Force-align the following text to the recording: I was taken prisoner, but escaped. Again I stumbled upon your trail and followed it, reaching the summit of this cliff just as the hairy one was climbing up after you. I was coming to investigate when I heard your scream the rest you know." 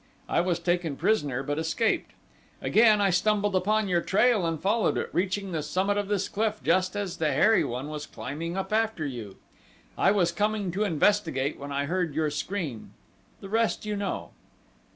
I 0.27 0.41
was 0.41 0.57
taken 0.57 0.95
prisoner, 0.95 1.43
but 1.43 1.59
escaped. 1.59 2.13
Again 2.59 2.99
I 2.99 3.11
stumbled 3.11 3.55
upon 3.55 3.87
your 3.87 4.01
trail 4.01 4.47
and 4.47 4.59
followed 4.59 4.97
it, 4.97 5.11
reaching 5.13 5.51
the 5.51 5.61
summit 5.61 5.95
of 5.95 6.07
this 6.07 6.27
cliff 6.27 6.59
just 6.63 6.95
as 6.95 7.17
the 7.17 7.31
hairy 7.31 7.63
one 7.63 7.87
was 7.87 8.07
climbing 8.07 8.57
up 8.57 8.73
after 8.73 9.05
you. 9.05 9.35
I 9.99 10.09
was 10.09 10.31
coming 10.31 10.71
to 10.71 10.85
investigate 10.85 11.59
when 11.59 11.71
I 11.71 11.85
heard 11.85 12.15
your 12.15 12.31
scream 12.31 12.95
the 13.41 13.49
rest 13.49 13.85
you 13.85 13.95
know." 13.95 14.31